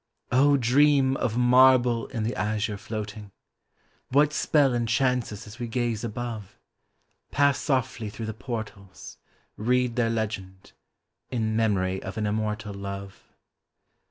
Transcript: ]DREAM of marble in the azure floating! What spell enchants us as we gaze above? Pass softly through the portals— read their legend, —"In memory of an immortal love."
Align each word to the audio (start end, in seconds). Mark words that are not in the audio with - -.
]DREAM 0.61 1.15
of 1.17 1.37
marble 1.37 2.07
in 2.07 2.23
the 2.23 2.35
azure 2.35 2.75
floating! 2.79 3.31
What 4.09 4.33
spell 4.33 4.73
enchants 4.73 5.31
us 5.31 5.45
as 5.45 5.59
we 5.59 5.67
gaze 5.67 6.03
above? 6.03 6.57
Pass 7.29 7.59
softly 7.59 8.09
through 8.09 8.25
the 8.25 8.33
portals— 8.33 9.19
read 9.57 9.97
their 9.97 10.09
legend, 10.09 10.71
—"In 11.29 11.55
memory 11.55 12.01
of 12.01 12.17
an 12.17 12.25
immortal 12.25 12.73
love." 12.73 13.21